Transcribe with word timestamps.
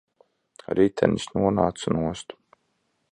Ritenis 0.79 1.29
nonāca 1.35 1.95
nost. 1.99 2.37